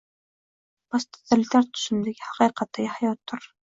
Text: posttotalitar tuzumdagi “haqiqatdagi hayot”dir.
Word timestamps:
posttotalitar 0.95 1.69
tuzumdagi 1.73 2.29
“haqiqatdagi 2.33 2.93
hayot”dir. 2.99 3.53